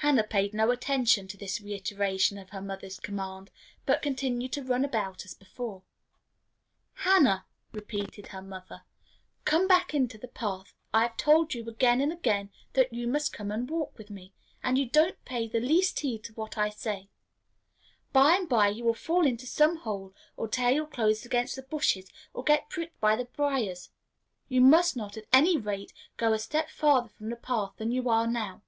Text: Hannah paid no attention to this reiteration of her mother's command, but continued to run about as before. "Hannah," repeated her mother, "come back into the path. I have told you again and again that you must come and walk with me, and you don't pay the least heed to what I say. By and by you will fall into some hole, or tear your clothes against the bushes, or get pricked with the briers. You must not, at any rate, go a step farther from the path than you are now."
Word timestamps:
Hannah 0.00 0.22
paid 0.22 0.54
no 0.54 0.70
attention 0.70 1.26
to 1.26 1.36
this 1.36 1.60
reiteration 1.60 2.38
of 2.38 2.50
her 2.50 2.60
mother's 2.62 3.00
command, 3.00 3.50
but 3.86 4.02
continued 4.02 4.52
to 4.52 4.62
run 4.62 4.84
about 4.84 5.24
as 5.24 5.34
before. 5.34 5.82
"Hannah," 6.92 7.44
repeated 7.72 8.28
her 8.28 8.40
mother, 8.40 8.84
"come 9.44 9.66
back 9.66 9.94
into 9.94 10.16
the 10.16 10.28
path. 10.28 10.72
I 10.94 11.02
have 11.02 11.16
told 11.16 11.54
you 11.54 11.68
again 11.68 12.00
and 12.00 12.12
again 12.12 12.50
that 12.74 12.92
you 12.92 13.08
must 13.08 13.32
come 13.32 13.50
and 13.50 13.68
walk 13.68 13.98
with 13.98 14.08
me, 14.08 14.32
and 14.62 14.78
you 14.78 14.88
don't 14.88 15.24
pay 15.24 15.48
the 15.48 15.58
least 15.58 15.98
heed 15.98 16.22
to 16.24 16.32
what 16.34 16.56
I 16.56 16.70
say. 16.70 17.08
By 18.12 18.36
and 18.36 18.48
by 18.48 18.68
you 18.68 18.84
will 18.84 18.94
fall 18.94 19.26
into 19.26 19.46
some 19.46 19.78
hole, 19.78 20.14
or 20.36 20.46
tear 20.46 20.70
your 20.70 20.86
clothes 20.86 21.26
against 21.26 21.56
the 21.56 21.62
bushes, 21.62 22.12
or 22.32 22.44
get 22.44 22.68
pricked 22.70 23.02
with 23.02 23.18
the 23.18 23.24
briers. 23.34 23.90
You 24.48 24.60
must 24.60 24.96
not, 24.96 25.16
at 25.16 25.26
any 25.32 25.56
rate, 25.58 25.92
go 26.16 26.32
a 26.32 26.38
step 26.38 26.70
farther 26.70 27.08
from 27.08 27.28
the 27.30 27.34
path 27.36 27.72
than 27.78 27.90
you 27.90 28.08
are 28.08 28.28
now." 28.28 28.62